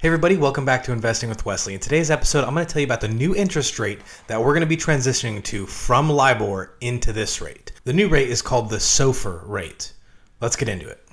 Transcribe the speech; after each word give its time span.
Hey 0.00 0.08
everybody, 0.08 0.38
welcome 0.38 0.64
back 0.64 0.82
to 0.84 0.92
Investing 0.92 1.28
with 1.28 1.44
Wesley. 1.44 1.74
In 1.74 1.80
today's 1.80 2.10
episode, 2.10 2.44
I'm 2.44 2.54
going 2.54 2.64
to 2.64 2.72
tell 2.72 2.80
you 2.80 2.86
about 2.86 3.02
the 3.02 3.08
new 3.08 3.36
interest 3.36 3.78
rate 3.78 3.98
that 4.28 4.40
we're 4.40 4.54
going 4.54 4.62
to 4.62 4.66
be 4.66 4.74
transitioning 4.74 5.44
to 5.44 5.66
from 5.66 6.08
LIBOR 6.08 6.72
into 6.80 7.12
this 7.12 7.42
rate. 7.42 7.72
The 7.84 7.92
new 7.92 8.08
rate 8.08 8.30
is 8.30 8.40
called 8.40 8.70
the 8.70 8.78
SOFR 8.78 9.46
rate. 9.46 9.92
Let's 10.40 10.56
get 10.56 10.70
into 10.70 10.88
it. 10.88 11.06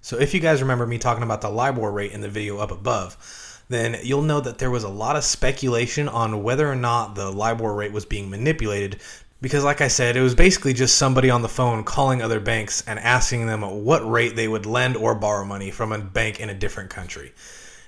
So 0.00 0.18
if 0.18 0.34
you 0.34 0.40
guys 0.40 0.60
remember 0.60 0.88
me 0.88 0.98
talking 0.98 1.22
about 1.22 1.40
the 1.40 1.50
LIBOR 1.50 1.92
rate 1.92 2.10
in 2.10 2.20
the 2.20 2.28
video 2.28 2.58
up 2.58 2.72
above, 2.72 3.62
then 3.68 3.98
you'll 4.02 4.22
know 4.22 4.40
that 4.40 4.58
there 4.58 4.72
was 4.72 4.82
a 4.82 4.88
lot 4.88 5.14
of 5.14 5.22
speculation 5.22 6.08
on 6.08 6.42
whether 6.42 6.68
or 6.68 6.74
not 6.74 7.14
the 7.14 7.30
LIBOR 7.30 7.72
rate 7.72 7.92
was 7.92 8.06
being 8.06 8.28
manipulated 8.28 8.98
because 9.40 9.62
like 9.62 9.80
I 9.80 9.86
said, 9.86 10.16
it 10.16 10.20
was 10.20 10.34
basically 10.34 10.72
just 10.72 10.98
somebody 10.98 11.30
on 11.30 11.42
the 11.42 11.48
phone 11.48 11.84
calling 11.84 12.20
other 12.20 12.40
banks 12.40 12.82
and 12.88 12.98
asking 12.98 13.46
them 13.46 13.62
what 13.84 14.04
rate 14.10 14.34
they 14.34 14.48
would 14.48 14.66
lend 14.66 14.96
or 14.96 15.14
borrow 15.14 15.44
money 15.44 15.70
from 15.70 15.92
a 15.92 16.00
bank 16.00 16.40
in 16.40 16.50
a 16.50 16.54
different 16.54 16.90
country. 16.90 17.32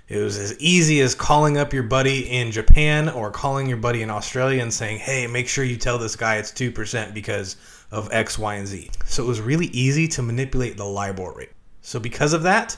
It 0.07 0.19
was 0.19 0.37
as 0.37 0.59
easy 0.61 1.01
as 1.01 1.15
calling 1.15 1.57
up 1.57 1.73
your 1.73 1.83
buddy 1.83 2.31
in 2.31 2.53
Japan 2.53 3.09
or 3.09 3.31
calling 3.31 3.67
your 3.67 3.79
buddy 3.79 4.03
in 4.03 4.11
Australia 4.11 4.63
and 4.63 4.73
saying, 4.73 4.99
hey, 4.99 5.27
make 5.27 5.49
sure 5.49 5.65
you 5.65 5.77
tell 5.77 5.97
this 5.97 6.15
guy 6.15 6.37
it's 6.37 6.53
2% 6.53 7.15
because 7.15 7.57
of 7.91 8.13
X, 8.13 8.39
Y, 8.39 8.55
and 8.57 8.67
Z. 8.67 8.91
So 9.07 9.25
it 9.25 9.27
was 9.27 9.41
really 9.41 9.67
easy 9.69 10.07
to 10.09 10.23
manipulate 10.23 10.77
the 10.77 10.85
LIBOR 10.85 11.33
rate. 11.33 11.53
So 11.81 11.99
because 11.99 12.35
of 12.35 12.43
that, 12.43 12.77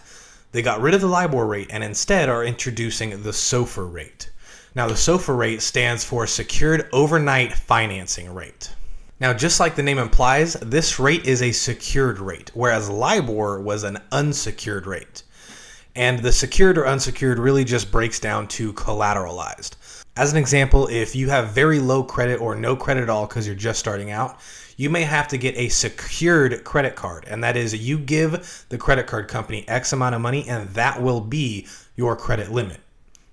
they 0.53 0.63
got 0.63 0.81
rid 0.81 0.95
of 0.95 1.01
the 1.01 1.09
LIBOR 1.09 1.47
rate 1.47 1.69
and 1.71 1.83
instead 1.83 2.29
are 2.29 2.45
introducing 2.45 3.11
the 3.11 3.31
SOFR 3.31 3.93
rate. 3.93 4.31
Now, 4.77 4.87
the 4.87 4.95
SOFR 4.95 5.37
rate 5.37 5.63
stands 5.63 6.05
for 6.05 6.27
Secured 6.27 6.89
Overnight 6.93 7.55
Financing 7.55 8.33
Rate. 8.33 8.73
Now, 9.19 9.33
just 9.33 9.59
like 9.59 9.75
the 9.75 9.83
name 9.83 9.99
implies, 9.99 10.53
this 10.55 11.01
rate 11.01 11.27
is 11.27 11.43
a 11.43 11.51
secured 11.51 12.19
rate, 12.21 12.53
whereas 12.55 12.89
LIBOR 12.89 13.61
was 13.63 13.83
an 13.83 13.99
unsecured 14.13 14.87
rate. 14.87 15.25
And 15.97 16.19
the 16.19 16.31
secured 16.31 16.77
or 16.77 16.87
unsecured 16.87 17.39
really 17.39 17.65
just 17.65 17.91
breaks 17.91 18.21
down 18.21 18.49
to 18.49 18.75
collateralized. 18.75 19.77
As 20.15 20.31
an 20.31 20.37
example, 20.37 20.89
if 20.89 21.17
you 21.17 21.31
have 21.31 21.53
very 21.53 21.81
low 21.81 22.03
credit 22.03 22.39
or 22.39 22.55
no 22.55 22.77
credit 22.77 23.03
at 23.03 23.09
all 23.09 23.27
because 23.27 23.47
you're 23.47 23.57
just 23.57 23.79
starting 23.79 24.11
out, 24.11 24.39
you 24.77 24.91
may 24.91 25.03
have 25.03 25.27
to 25.29 25.39
get 25.39 25.57
a 25.57 25.71
secured 25.71 26.65
credit 26.65 26.97
card. 26.97 27.25
And 27.27 27.43
that 27.43 27.57
is, 27.57 27.75
you 27.75 27.99
give 27.99 28.67
the 28.69 28.77
credit 28.77 29.07
card 29.07 29.27
company 29.29 29.67
X 29.69 29.95
amount 29.95 30.15
of 30.15 30.21
money, 30.21 30.47
and 30.47 30.69
that 30.71 31.03
will 31.03 31.23
be 31.23 31.67
your 31.97 32.15
credit 32.15 32.53
limit. 32.53 32.81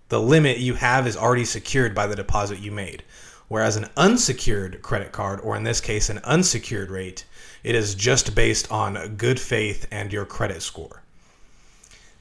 The 0.08 0.22
limit 0.22 0.58
you 0.58 0.76
have 0.76 1.06
is 1.06 1.18
already 1.18 1.46
secured 1.46 1.94
by 1.94 2.08
the 2.08 2.16
deposit 2.16 2.60
you 2.60 2.72
made. 2.72 3.04
Whereas 3.50 3.76
an 3.76 3.90
unsecured 3.98 4.82
credit 4.82 5.12
card, 5.12 5.42
or 5.42 5.58
in 5.58 5.64
this 5.64 5.82
case, 5.82 6.10
an 6.10 6.20
unsecured 6.20 6.92
rate, 6.92 7.26
it 7.62 7.76
is 7.76 7.94
just 7.94 8.36
based 8.36 8.72
on 8.72 9.16
good 9.18 9.40
faith 9.40 9.86
and 9.92 10.14
your 10.14 10.26
credit 10.26 10.62
score. 10.62 11.04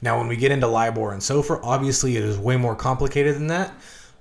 Now, 0.03 0.17
when 0.17 0.27
we 0.27 0.35
get 0.35 0.51
into 0.51 0.67
LIBOR 0.67 1.13
and 1.13 1.21
SOFR, 1.21 1.61
obviously 1.63 2.17
it 2.17 2.23
is 2.23 2.37
way 2.37 2.57
more 2.57 2.75
complicated 2.75 3.35
than 3.35 3.47
that. 3.47 3.73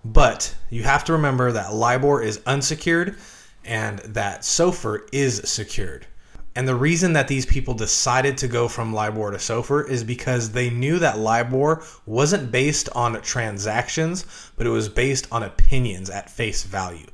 But 0.04 0.54
you 0.70 0.84
have 0.84 1.02
to 1.06 1.12
remember 1.12 1.50
that 1.50 1.74
LIBOR 1.74 2.22
is 2.22 2.40
unsecured 2.46 3.16
and 3.64 3.98
that 3.98 4.42
SOFR 4.42 5.08
is 5.10 5.42
secured. 5.44 6.06
And 6.54 6.68
the 6.68 6.76
reason 6.76 7.14
that 7.14 7.26
these 7.26 7.46
people 7.46 7.74
decided 7.74 8.38
to 8.38 8.46
go 8.46 8.68
from 8.68 8.92
LIBOR 8.92 9.32
to 9.32 9.38
SOFR 9.38 9.88
is 9.88 10.04
because 10.04 10.52
they 10.52 10.70
knew 10.70 11.00
that 11.00 11.18
LIBOR 11.18 11.82
wasn't 12.06 12.52
based 12.52 12.88
on 12.94 13.20
transactions, 13.20 14.24
but 14.56 14.68
it 14.68 14.70
was 14.70 14.88
based 14.88 15.26
on 15.32 15.42
opinions 15.42 16.10
at 16.10 16.30
face 16.30 16.62
value 16.62 17.08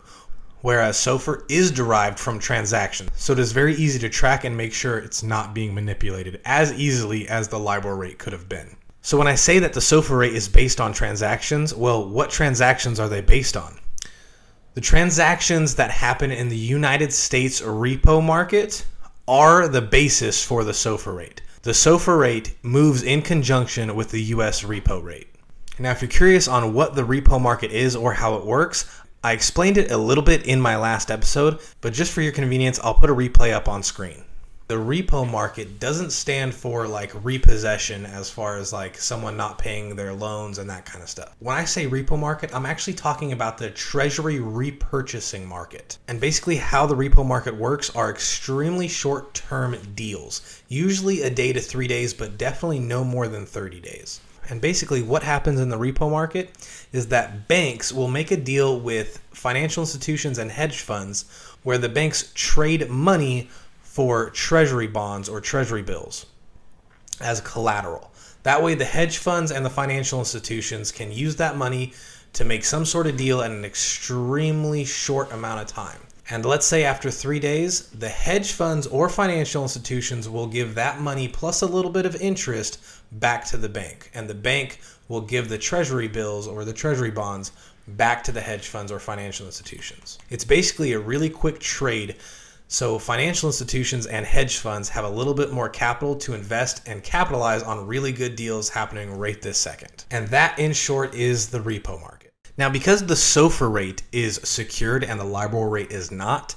whereas 0.60 0.96
SOFR 0.96 1.44
is 1.48 1.70
derived 1.70 2.18
from 2.18 2.38
transactions. 2.38 3.10
So 3.14 3.32
it 3.32 3.38
is 3.38 3.52
very 3.52 3.74
easy 3.74 3.98
to 4.00 4.08
track 4.08 4.44
and 4.44 4.56
make 4.56 4.72
sure 4.72 4.98
it's 4.98 5.22
not 5.22 5.54
being 5.54 5.74
manipulated 5.74 6.40
as 6.44 6.72
easily 6.72 7.28
as 7.28 7.48
the 7.48 7.58
LIBOR 7.58 7.96
rate 7.96 8.18
could 8.18 8.32
have 8.32 8.48
been. 8.48 8.76
So 9.00 9.16
when 9.16 9.28
I 9.28 9.36
say 9.36 9.58
that 9.60 9.72
the 9.72 9.80
SOFR 9.80 10.18
rate 10.18 10.34
is 10.34 10.48
based 10.48 10.80
on 10.80 10.92
transactions, 10.92 11.74
well, 11.74 12.08
what 12.08 12.30
transactions 12.30 13.00
are 13.00 13.08
they 13.08 13.20
based 13.20 13.56
on? 13.56 13.78
The 14.74 14.80
transactions 14.80 15.74
that 15.76 15.90
happen 15.90 16.30
in 16.30 16.48
the 16.48 16.56
United 16.56 17.12
States 17.12 17.60
repo 17.60 18.22
market 18.22 18.84
are 19.26 19.68
the 19.68 19.82
basis 19.82 20.44
for 20.44 20.64
the 20.64 20.72
SOFR 20.72 21.16
rate. 21.16 21.42
The 21.62 21.72
SOFR 21.72 22.18
rate 22.18 22.56
moves 22.62 23.02
in 23.02 23.22
conjunction 23.22 23.94
with 23.94 24.10
the 24.10 24.22
US 24.34 24.62
repo 24.62 25.02
rate. 25.02 25.28
Now, 25.78 25.92
if 25.92 26.02
you're 26.02 26.10
curious 26.10 26.48
on 26.48 26.74
what 26.74 26.94
the 26.94 27.02
repo 27.02 27.40
market 27.40 27.70
is 27.70 27.94
or 27.94 28.12
how 28.12 28.36
it 28.36 28.44
works, 28.44 28.84
I 29.24 29.32
explained 29.32 29.78
it 29.78 29.90
a 29.90 29.96
little 29.96 30.22
bit 30.22 30.46
in 30.46 30.60
my 30.60 30.76
last 30.76 31.10
episode, 31.10 31.58
but 31.80 31.92
just 31.92 32.12
for 32.12 32.22
your 32.22 32.30
convenience, 32.30 32.78
I'll 32.84 32.94
put 32.94 33.10
a 33.10 33.14
replay 33.14 33.52
up 33.52 33.66
on 33.66 33.82
screen. 33.82 34.22
The 34.68 34.76
repo 34.76 35.28
market 35.28 35.80
doesn't 35.80 36.12
stand 36.12 36.54
for 36.54 36.86
like 36.86 37.24
repossession 37.24 38.06
as 38.06 38.30
far 38.30 38.58
as 38.58 38.72
like 38.72 38.96
someone 38.96 39.36
not 39.36 39.58
paying 39.58 39.96
their 39.96 40.12
loans 40.12 40.58
and 40.58 40.70
that 40.70 40.84
kind 40.84 41.02
of 41.02 41.08
stuff. 41.08 41.34
When 41.40 41.56
I 41.56 41.64
say 41.64 41.88
repo 41.88 42.16
market, 42.16 42.54
I'm 42.54 42.66
actually 42.66 42.94
talking 42.94 43.32
about 43.32 43.58
the 43.58 43.70
treasury 43.70 44.38
repurchasing 44.38 45.44
market. 45.46 45.98
And 46.06 46.20
basically, 46.20 46.56
how 46.56 46.86
the 46.86 46.94
repo 46.94 47.26
market 47.26 47.56
works 47.56 47.90
are 47.96 48.10
extremely 48.10 48.86
short 48.86 49.34
term 49.34 49.76
deals, 49.96 50.62
usually 50.68 51.22
a 51.22 51.30
day 51.30 51.52
to 51.52 51.60
three 51.60 51.88
days, 51.88 52.14
but 52.14 52.38
definitely 52.38 52.78
no 52.78 53.02
more 53.02 53.26
than 53.26 53.46
30 53.46 53.80
days. 53.80 54.20
And 54.48 54.60
basically, 54.60 55.02
what 55.02 55.22
happens 55.22 55.60
in 55.60 55.68
the 55.68 55.76
repo 55.76 56.10
market 56.10 56.50
is 56.92 57.08
that 57.08 57.48
banks 57.48 57.92
will 57.92 58.08
make 58.08 58.30
a 58.30 58.36
deal 58.36 58.80
with 58.80 59.18
financial 59.30 59.82
institutions 59.82 60.38
and 60.38 60.50
hedge 60.50 60.80
funds 60.80 61.26
where 61.62 61.78
the 61.78 61.88
banks 61.88 62.32
trade 62.34 62.88
money 62.88 63.50
for 63.82 64.30
treasury 64.30 64.86
bonds 64.86 65.28
or 65.28 65.40
treasury 65.40 65.82
bills 65.82 66.26
as 67.20 67.40
collateral. 67.40 68.10
That 68.44 68.62
way, 68.62 68.74
the 68.74 68.84
hedge 68.84 69.18
funds 69.18 69.50
and 69.50 69.66
the 69.66 69.70
financial 69.70 70.18
institutions 70.18 70.92
can 70.92 71.12
use 71.12 71.36
that 71.36 71.56
money 71.56 71.92
to 72.34 72.44
make 72.44 72.64
some 72.64 72.84
sort 72.84 73.06
of 73.06 73.16
deal 73.16 73.42
in 73.42 73.52
an 73.52 73.64
extremely 73.64 74.84
short 74.84 75.32
amount 75.32 75.60
of 75.60 75.66
time. 75.66 76.00
And 76.30 76.44
let's 76.44 76.66
say 76.66 76.84
after 76.84 77.10
three 77.10 77.40
days, 77.40 77.88
the 77.88 78.08
hedge 78.08 78.52
funds 78.52 78.86
or 78.86 79.08
financial 79.08 79.62
institutions 79.62 80.28
will 80.28 80.46
give 80.46 80.74
that 80.74 81.00
money 81.00 81.26
plus 81.26 81.62
a 81.62 81.66
little 81.66 81.90
bit 81.90 82.04
of 82.04 82.16
interest 82.16 82.80
back 83.12 83.46
to 83.46 83.56
the 83.56 83.68
bank. 83.68 84.10
And 84.12 84.28
the 84.28 84.34
bank 84.34 84.80
will 85.08 85.22
give 85.22 85.48
the 85.48 85.56
treasury 85.56 86.08
bills 86.08 86.46
or 86.46 86.66
the 86.66 86.72
treasury 86.74 87.10
bonds 87.10 87.52
back 87.88 88.22
to 88.24 88.32
the 88.32 88.42
hedge 88.42 88.68
funds 88.68 88.92
or 88.92 88.98
financial 88.98 89.46
institutions. 89.46 90.18
It's 90.28 90.44
basically 90.44 90.92
a 90.92 90.98
really 90.98 91.30
quick 91.30 91.60
trade. 91.60 92.16
So, 92.70 92.98
financial 92.98 93.48
institutions 93.48 94.04
and 94.04 94.26
hedge 94.26 94.58
funds 94.58 94.90
have 94.90 95.06
a 95.06 95.08
little 95.08 95.32
bit 95.32 95.50
more 95.52 95.70
capital 95.70 96.14
to 96.16 96.34
invest 96.34 96.86
and 96.86 97.02
capitalize 97.02 97.62
on 97.62 97.86
really 97.86 98.12
good 98.12 98.36
deals 98.36 98.68
happening 98.68 99.16
right 99.16 99.40
this 99.40 99.56
second. 99.56 100.04
And 100.10 100.28
that, 100.28 100.58
in 100.58 100.74
short, 100.74 101.14
is 101.14 101.48
the 101.48 101.60
repo 101.60 101.98
market. 101.98 102.34
Now, 102.58 102.68
because 102.68 103.06
the 103.06 103.14
SOFR 103.14 103.72
rate 103.72 104.02
is 104.10 104.40
secured 104.42 105.04
and 105.04 105.20
the 105.20 105.24
LIBOR 105.24 105.68
rate 105.68 105.92
is 105.92 106.10
not, 106.10 106.56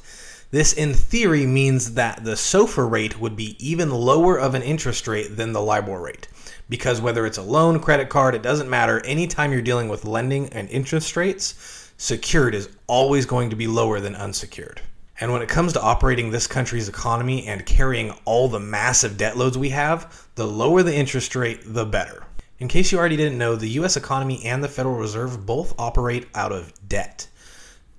this 0.50 0.74
in 0.74 0.96
theory 0.96 1.46
means 1.46 1.94
that 1.94 2.24
the 2.24 2.32
SOFR 2.32 2.90
rate 2.90 3.20
would 3.20 3.36
be 3.36 3.56
even 3.60 3.92
lower 3.92 4.36
of 4.38 4.56
an 4.56 4.64
interest 4.64 5.08
rate 5.08 5.38
than 5.38 5.54
the 5.54 5.62
LIBOR 5.62 6.02
rate. 6.02 6.28
Because 6.68 7.00
whether 7.00 7.28
it's 7.28 7.38
a 7.38 7.44
loan, 7.44 7.80
credit 7.80 8.10
card, 8.10 8.34
it 8.34 8.42
doesn't 8.42 8.70
matter. 8.70 9.06
Anytime 9.06 9.52
you're 9.52 9.62
dealing 9.62 9.90
with 9.90 10.04
lending 10.04 10.50
and 10.50 10.68
interest 10.70 11.16
rates, 11.16 11.92
secured 11.98 12.56
is 12.56 12.70
always 12.88 13.28
going 13.28 13.52
to 13.52 13.56
be 13.56 13.68
lower 13.68 14.00
than 14.00 14.16
unsecured. 14.16 14.82
And 15.20 15.32
when 15.32 15.44
it 15.44 15.50
comes 15.50 15.72
to 15.74 15.82
operating 15.82 16.32
this 16.32 16.48
country's 16.48 16.90
economy 16.90 17.46
and 17.46 17.64
carrying 17.64 18.10
all 18.26 18.48
the 18.48 18.60
massive 18.60 19.18
debt 19.18 19.38
loads 19.38 19.56
we 19.56 19.70
have, 19.70 20.28
the 20.34 20.48
lower 20.48 20.82
the 20.82 20.96
interest 20.96 21.36
rate, 21.36 21.60
the 21.64 21.86
better. 21.86 22.24
In 22.62 22.68
case 22.68 22.92
you 22.92 23.00
already 23.00 23.18
didn't 23.18 23.40
know, 23.40 23.56
the 23.56 23.70
US 23.80 23.98
economy 23.98 24.46
and 24.46 24.64
the 24.64 24.68
Federal 24.68 24.94
Reserve 24.94 25.48
both 25.48 25.74
operate 25.80 26.28
out 26.36 26.52
of 26.52 26.72
debt. 26.88 27.28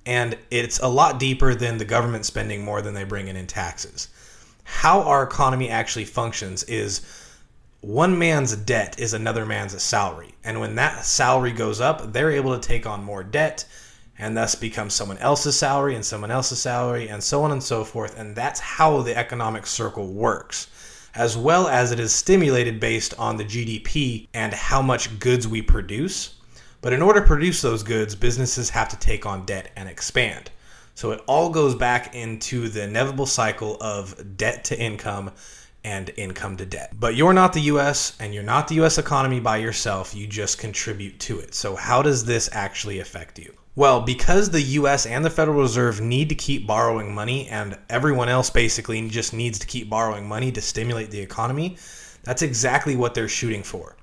And 0.06 0.38
it's 0.52 0.78
a 0.78 0.86
lot 0.86 1.18
deeper 1.18 1.52
than 1.52 1.78
the 1.78 1.84
government 1.84 2.26
spending 2.26 2.64
more 2.64 2.80
than 2.80 2.94
they 2.94 3.02
bring 3.02 3.26
in 3.26 3.34
in 3.34 3.48
taxes. 3.48 4.06
How 4.62 5.02
our 5.02 5.24
economy 5.24 5.68
actually 5.68 6.04
functions 6.04 6.62
is 6.62 7.00
one 7.80 8.16
man's 8.16 8.54
debt 8.54 9.00
is 9.00 9.14
another 9.14 9.44
man's 9.44 9.82
salary. 9.82 10.32
And 10.44 10.60
when 10.60 10.76
that 10.76 11.04
salary 11.04 11.50
goes 11.50 11.80
up, 11.80 12.12
they're 12.12 12.30
able 12.30 12.54
to 12.54 12.68
take 12.68 12.86
on 12.86 13.02
more 13.02 13.24
debt 13.24 13.64
and 14.16 14.36
thus 14.36 14.54
become 14.54 14.90
someone 14.90 15.18
else's 15.18 15.58
salary 15.58 15.96
and 15.96 16.04
someone 16.04 16.30
else's 16.30 16.62
salary 16.62 17.08
and 17.08 17.24
so 17.24 17.42
on 17.42 17.50
and 17.50 17.64
so 17.64 17.82
forth. 17.82 18.16
And 18.16 18.36
that's 18.36 18.60
how 18.60 19.02
the 19.02 19.16
economic 19.16 19.66
circle 19.66 20.06
works 20.06 20.68
as 21.14 21.36
well 21.36 21.68
as 21.68 21.92
it 21.92 22.00
is 22.00 22.14
stimulated 22.14 22.80
based 22.80 23.14
on 23.18 23.36
the 23.36 23.44
GDP 23.44 24.28
and 24.34 24.52
how 24.52 24.80
much 24.80 25.18
goods 25.18 25.46
we 25.46 25.62
produce. 25.62 26.34
But 26.80 26.92
in 26.92 27.02
order 27.02 27.20
to 27.20 27.26
produce 27.26 27.62
those 27.62 27.82
goods, 27.82 28.14
businesses 28.14 28.70
have 28.70 28.88
to 28.88 28.98
take 28.98 29.26
on 29.26 29.44
debt 29.44 29.70
and 29.76 29.88
expand. 29.88 30.50
So 30.94 31.12
it 31.12 31.22
all 31.26 31.50
goes 31.50 31.74
back 31.74 32.14
into 32.14 32.68
the 32.68 32.84
inevitable 32.84 33.26
cycle 33.26 33.76
of 33.80 34.36
debt 34.36 34.64
to 34.64 34.78
income 34.78 35.32
and 35.84 36.10
income 36.16 36.56
to 36.56 36.66
debt. 36.66 36.92
But 36.98 37.14
you're 37.16 37.32
not 37.32 37.52
the 37.52 37.60
US 37.62 38.16
and 38.20 38.32
you're 38.34 38.42
not 38.42 38.68
the 38.68 38.80
US 38.82 38.98
economy 38.98 39.40
by 39.40 39.56
yourself, 39.58 40.14
you 40.14 40.26
just 40.26 40.58
contribute 40.58 41.18
to 41.20 41.40
it. 41.40 41.54
So, 41.54 41.76
how 41.76 42.02
does 42.02 42.24
this 42.24 42.48
actually 42.52 43.00
affect 43.00 43.38
you? 43.38 43.54
Well, 43.74 44.02
because 44.02 44.50
the 44.50 44.60
US 44.60 45.06
and 45.06 45.24
the 45.24 45.30
Federal 45.30 45.62
Reserve 45.62 45.98
need 45.98 46.28
to 46.28 46.34
keep 46.34 46.66
borrowing 46.66 47.14
money, 47.14 47.48
and 47.48 47.78
everyone 47.88 48.28
else 48.28 48.50
basically 48.50 49.08
just 49.08 49.32
needs 49.32 49.58
to 49.60 49.66
keep 49.66 49.88
borrowing 49.88 50.28
money 50.28 50.52
to 50.52 50.60
stimulate 50.60 51.10
the 51.10 51.20
economy, 51.20 51.78
that's 52.22 52.42
exactly 52.42 52.96
what 52.96 53.14
they're 53.14 53.28
shooting 53.28 53.62
for. 53.62 53.96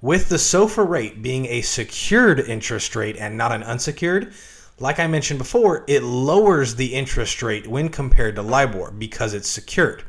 With 0.00 0.28
the 0.28 0.36
SOFR 0.36 0.88
rate 0.88 1.20
being 1.20 1.46
a 1.46 1.62
secured 1.62 2.38
interest 2.38 2.94
rate 2.94 3.16
and 3.16 3.36
not 3.36 3.50
an 3.50 3.64
unsecured, 3.64 4.34
like 4.78 5.00
I 5.00 5.08
mentioned 5.08 5.40
before, 5.40 5.84
it 5.88 6.04
lowers 6.04 6.76
the 6.76 6.94
interest 6.94 7.42
rate 7.42 7.66
when 7.66 7.88
compared 7.88 8.36
to 8.36 8.42
LIBOR 8.42 8.92
because 8.92 9.34
it's 9.34 9.48
secured. 9.48 10.04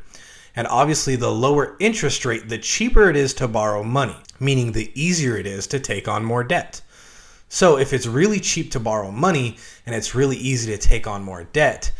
And 0.54 0.68
obviously, 0.68 1.16
the 1.16 1.32
lower 1.32 1.74
interest 1.80 2.24
rate, 2.24 2.48
the 2.48 2.58
cheaper 2.58 3.10
it 3.10 3.16
is 3.16 3.34
to 3.34 3.48
borrow 3.48 3.82
money, 3.82 4.18
meaning 4.38 4.70
the 4.70 4.92
easier 4.94 5.36
it 5.36 5.48
is 5.48 5.66
to 5.66 5.80
take 5.80 6.06
on 6.06 6.24
more 6.24 6.44
debt. 6.44 6.82
So, 7.52 7.78
if 7.78 7.92
it's 7.92 8.06
really 8.06 8.38
cheap 8.38 8.70
to 8.70 8.80
borrow 8.80 9.10
money 9.10 9.56
and 9.84 9.92
it's 9.92 10.14
really 10.14 10.36
easy 10.36 10.70
to 10.70 10.78
take 10.78 11.08
on 11.08 11.24
more 11.24 11.42
debt, 11.42 11.90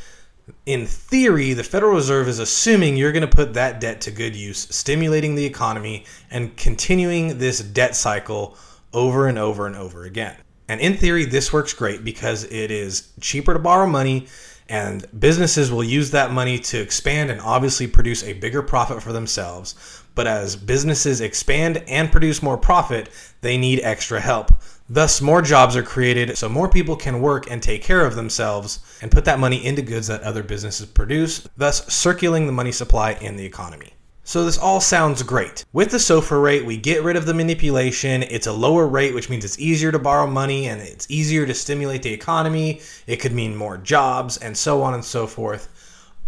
in 0.65 0.87
theory, 0.87 1.55
the 1.55 1.65
Federal 1.65 1.93
Reserve 1.93 2.29
is 2.29 2.39
assuming 2.39 2.97
you're 2.97 3.11
going 3.11 3.29
to 3.29 3.37
put 3.37 3.55
that 3.55 3.81
debt 3.81 4.01
to 4.03 4.13
good 4.13 4.37
use, 4.37 4.69
stimulating 4.75 5.35
the 5.35 5.45
economy 5.45 6.05
and 6.31 6.57
continuing 6.57 7.39
this 7.39 7.59
debt 7.59 7.97
cycle 7.97 8.57
over 8.93 9.27
and 9.27 9.39
over 9.39 9.67
and 9.67 9.75
over 9.75 10.05
again. 10.05 10.37
And 10.69 10.81
in 10.81 10.97
theory, 10.97 11.25
this 11.25 11.53
works 11.53 11.75
great 11.75 12.05
because 12.05 12.45
it 12.45 12.71
is 12.71 13.09
cheaper 13.21 13.53
to 13.53 13.59
borrow 13.59 13.89
money 13.89 14.29
and 14.71 15.05
businesses 15.19 15.73
will 15.73 15.83
use 15.83 16.13
that 16.13 16.31
money 16.31 16.57
to 16.59 16.81
expand 16.81 17.29
and 17.29 17.41
obviously 17.41 17.89
produce 17.89 18.23
a 18.23 18.35
bigger 18.35 18.63
profit 18.63 19.03
for 19.03 19.13
themselves. 19.13 19.75
But 20.15 20.29
as 20.29 20.55
businesses 20.55 21.21
expand 21.21 21.83
and 21.89 22.11
produce 22.11 22.43
more 22.43 22.57
profit, 22.57 23.09
they 23.41 23.59
need 23.59 23.81
extra 23.83 24.21
help. 24.21 24.53
Thus, 24.89 25.21
more 25.21 25.43
jobs 25.43 25.77
are 25.77 25.83
created 25.83 26.39
so 26.39 26.49
more 26.49 26.69
people 26.69 26.97
can 26.97 27.21
work 27.21 27.51
and 27.51 27.63
take 27.63 27.83
care 27.83 28.07
of 28.07 28.15
themselves 28.15 28.79
and 29.03 29.11
put 29.11 29.25
that 29.25 29.39
money 29.39 29.65
into 29.65 29.83
goods 29.83 30.07
that 30.07 30.23
other 30.23 30.43
businesses 30.43 30.87
produce, 30.87 31.49
thus 31.57 31.87
circulating 31.93 32.47
the 32.47 32.53
money 32.53 32.73
supply 32.73 33.13
in 33.13 33.37
the 33.37 33.45
economy. 33.45 33.93
So 34.31 34.45
this 34.45 34.59
all 34.59 34.81
sounds 34.81 35.25
great. 35.25 35.65
With 35.73 35.91
the 35.91 35.97
SOFR 35.97 36.41
rate, 36.41 36.65
we 36.65 36.77
get 36.77 37.03
rid 37.03 37.17
of 37.17 37.27
the 37.27 37.35
manipulation. 37.35 38.23
It's 38.23 38.47
a 38.47 38.53
lower 38.53 38.87
rate, 38.87 39.13
which 39.13 39.29
means 39.29 39.45
it's 39.45 39.59
easier 39.59 39.91
to 39.91 39.99
borrow 39.99 40.29
money 40.29 40.69
and 40.69 40.81
it's 40.81 41.11
easier 41.11 41.47
to 41.47 41.53
stimulate 41.53 42.05
the 42.05 42.13
economy. 42.13 42.81
It 43.09 43.17
could 43.17 43.33
mean 43.33 43.57
more 43.57 43.77
jobs 43.77 44.37
and 44.37 44.57
so 44.57 44.83
on 44.83 44.95
and 44.95 45.05
so 45.05 45.27
forth. 45.27 45.69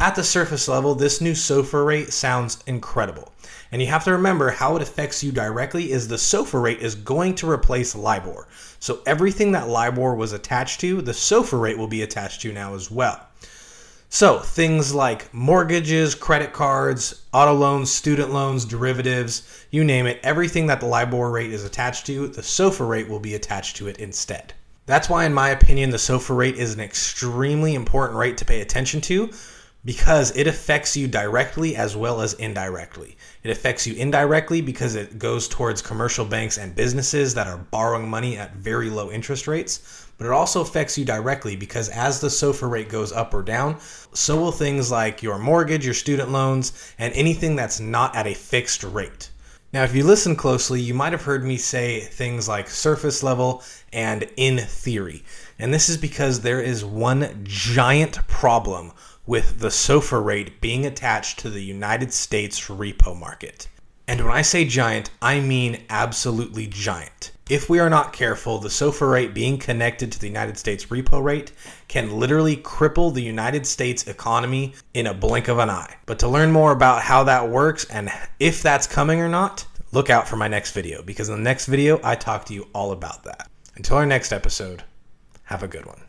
At 0.00 0.16
the 0.16 0.24
surface 0.24 0.66
level, 0.66 0.96
this 0.96 1.20
new 1.20 1.30
SOFR 1.30 1.86
rate 1.86 2.12
sounds 2.12 2.58
incredible. 2.66 3.32
And 3.70 3.80
you 3.80 3.86
have 3.86 4.02
to 4.02 4.10
remember 4.10 4.50
how 4.50 4.74
it 4.74 4.82
affects 4.82 5.22
you 5.22 5.30
directly 5.30 5.92
is 5.92 6.08
the 6.08 6.16
SOFR 6.16 6.60
rate 6.60 6.80
is 6.80 6.96
going 6.96 7.36
to 7.36 7.48
replace 7.48 7.94
LIBOR. 7.94 8.48
So 8.80 8.98
everything 9.06 9.52
that 9.52 9.68
LIBOR 9.68 10.16
was 10.16 10.32
attached 10.32 10.80
to, 10.80 11.02
the 11.02 11.12
SOFR 11.12 11.60
rate 11.60 11.78
will 11.78 11.86
be 11.86 12.02
attached 12.02 12.40
to 12.40 12.52
now 12.52 12.74
as 12.74 12.90
well. 12.90 13.28
So, 14.14 14.40
things 14.40 14.94
like 14.94 15.32
mortgages, 15.32 16.14
credit 16.14 16.52
cards, 16.52 17.22
auto 17.32 17.54
loans, 17.54 17.90
student 17.90 18.30
loans, 18.30 18.66
derivatives, 18.66 19.64
you 19.70 19.84
name 19.84 20.04
it, 20.04 20.20
everything 20.22 20.66
that 20.66 20.80
the 20.80 20.86
LIBOR 20.86 21.30
rate 21.30 21.50
is 21.50 21.64
attached 21.64 22.04
to, 22.06 22.28
the 22.28 22.42
SOFR 22.42 22.86
rate 22.86 23.08
will 23.08 23.20
be 23.20 23.34
attached 23.34 23.76
to 23.76 23.88
it 23.88 23.96
instead. 23.96 24.52
That's 24.84 25.08
why, 25.08 25.24
in 25.24 25.32
my 25.32 25.48
opinion, 25.48 25.88
the 25.88 25.96
SOFR 25.96 26.36
rate 26.36 26.56
is 26.56 26.74
an 26.74 26.80
extremely 26.80 27.74
important 27.74 28.18
rate 28.18 28.36
to 28.36 28.44
pay 28.44 28.60
attention 28.60 29.00
to 29.00 29.30
because 29.84 30.36
it 30.36 30.46
affects 30.46 30.94
you 30.94 31.08
directly 31.08 31.74
as 31.74 31.96
well 31.96 32.20
as 32.20 32.34
indirectly. 32.34 33.16
It 33.42 33.50
affects 33.50 33.86
you 33.86 33.94
indirectly 33.94 34.60
because 34.60 34.94
it 34.94 35.18
goes 35.18 35.48
towards 35.48 35.80
commercial 35.80 36.26
banks 36.26 36.58
and 36.58 36.76
businesses 36.76 37.32
that 37.34 37.46
are 37.46 37.56
borrowing 37.56 38.10
money 38.10 38.36
at 38.36 38.54
very 38.56 38.90
low 38.90 39.10
interest 39.10 39.48
rates, 39.48 40.06
but 40.22 40.28
it 40.28 40.34
also 40.34 40.60
affects 40.60 40.96
you 40.96 41.04
directly 41.04 41.56
because 41.56 41.88
as 41.88 42.20
the 42.20 42.28
SOFR 42.28 42.70
rate 42.70 42.88
goes 42.88 43.10
up 43.10 43.34
or 43.34 43.42
down, 43.42 43.80
so 44.12 44.36
will 44.36 44.52
things 44.52 44.88
like 44.88 45.20
your 45.20 45.36
mortgage, 45.36 45.84
your 45.84 45.94
student 45.94 46.30
loans, 46.30 46.94
and 46.96 47.12
anything 47.14 47.56
that's 47.56 47.80
not 47.80 48.14
at 48.14 48.28
a 48.28 48.34
fixed 48.34 48.84
rate. 48.84 49.30
Now, 49.72 49.82
if 49.82 49.96
you 49.96 50.04
listen 50.04 50.36
closely, 50.36 50.80
you 50.80 50.94
might 50.94 51.10
have 51.10 51.24
heard 51.24 51.44
me 51.44 51.56
say 51.56 51.98
things 51.98 52.46
like 52.46 52.70
surface 52.70 53.24
level 53.24 53.64
and 53.92 54.30
in 54.36 54.58
theory. 54.58 55.24
And 55.58 55.74
this 55.74 55.88
is 55.88 55.96
because 55.96 56.42
there 56.42 56.60
is 56.60 56.84
one 56.84 57.40
giant 57.42 58.24
problem 58.28 58.92
with 59.26 59.58
the 59.58 59.70
SOFR 59.70 60.24
rate 60.24 60.60
being 60.60 60.86
attached 60.86 61.40
to 61.40 61.50
the 61.50 61.64
United 61.64 62.12
States 62.12 62.68
repo 62.68 63.18
market. 63.18 63.66
And 64.06 64.20
when 64.20 64.32
I 64.32 64.42
say 64.42 64.66
giant, 64.66 65.10
I 65.20 65.40
mean 65.40 65.82
absolutely 65.90 66.68
giant. 66.68 67.32
If 67.52 67.68
we 67.68 67.80
are 67.80 67.90
not 67.90 68.14
careful, 68.14 68.56
the 68.56 68.70
SOFR 68.70 69.12
rate 69.12 69.34
being 69.34 69.58
connected 69.58 70.10
to 70.10 70.18
the 70.18 70.26
United 70.26 70.56
States 70.56 70.86
repo 70.86 71.22
rate 71.22 71.52
can 71.86 72.18
literally 72.18 72.56
cripple 72.56 73.12
the 73.12 73.20
United 73.20 73.66
States 73.66 74.06
economy 74.06 74.72
in 74.94 75.06
a 75.06 75.12
blink 75.12 75.48
of 75.48 75.58
an 75.58 75.68
eye. 75.68 75.96
But 76.06 76.18
to 76.20 76.28
learn 76.28 76.50
more 76.50 76.72
about 76.72 77.02
how 77.02 77.24
that 77.24 77.50
works 77.50 77.84
and 77.90 78.10
if 78.40 78.62
that's 78.62 78.86
coming 78.86 79.20
or 79.20 79.28
not, 79.28 79.66
look 79.92 80.08
out 80.08 80.26
for 80.26 80.36
my 80.36 80.48
next 80.48 80.72
video 80.72 81.02
because 81.02 81.28
in 81.28 81.34
the 81.36 81.42
next 81.42 81.66
video, 81.66 82.00
I 82.02 82.14
talk 82.14 82.46
to 82.46 82.54
you 82.54 82.68
all 82.74 82.90
about 82.90 83.24
that. 83.24 83.50
Until 83.76 83.98
our 83.98 84.06
next 84.06 84.32
episode, 84.32 84.84
have 85.42 85.62
a 85.62 85.68
good 85.68 85.84
one. 85.84 86.00